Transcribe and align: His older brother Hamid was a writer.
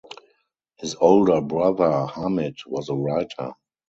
His 0.77 0.95
older 0.95 1.41
brother 1.41 2.07
Hamid 2.07 2.57
was 2.65 2.89
a 2.89 2.95
writer. 2.95 3.51